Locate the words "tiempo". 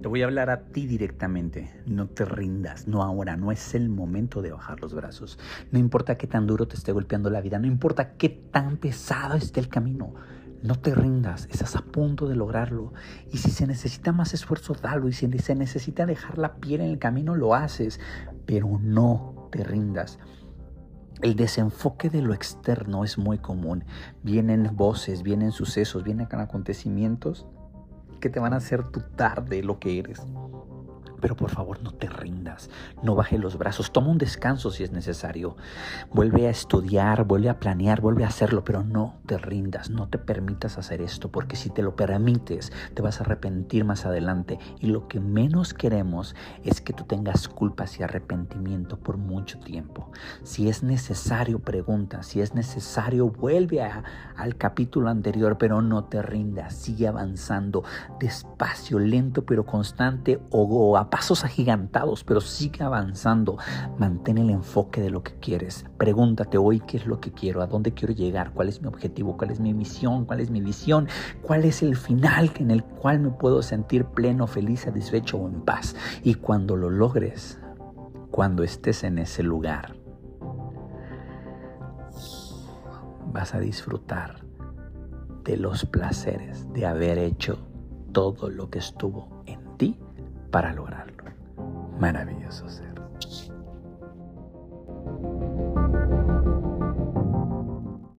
49.60-50.10